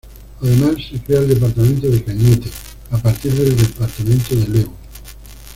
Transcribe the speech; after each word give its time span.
Además 0.41 0.77
se 0.91 0.97
crea 0.99 1.19
el 1.19 1.27
departamento 1.27 1.87
de 1.87 2.03
Cañete, 2.03 2.49
a 2.89 2.97
partir 2.97 3.33
del 3.35 3.55
Departamento 3.55 4.33
de 4.35 4.47
Lebu. 4.47 4.73